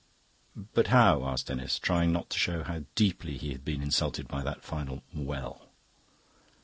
"But 0.73 0.87
how?" 0.87 1.27
asked 1.27 1.45
Denis, 1.45 1.77
trying 1.77 2.11
not 2.11 2.31
to 2.31 2.39
show 2.39 2.63
how 2.63 2.85
deeply 2.95 3.37
he 3.37 3.51
had 3.51 3.63
been 3.63 3.83
insulted 3.83 4.27
by 4.27 4.41
that 4.41 4.63
final 4.63 5.03
"well." 5.13 5.69